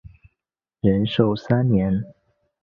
[0.81, 2.03] 仁寿三年。